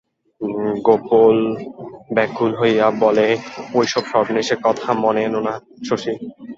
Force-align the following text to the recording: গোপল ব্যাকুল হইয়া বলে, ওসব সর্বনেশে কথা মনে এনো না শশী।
গোপল 0.85 1.35
ব্যাকুল 2.15 2.51
হইয়া 2.59 2.87
বলে, 3.03 3.27
ওসব 3.73 4.03
সর্বনেশে 4.11 4.55
কথা 4.63 4.89
মনে 5.03 5.21
এনো 5.27 5.41
না 5.47 5.53
শশী। 5.87 6.13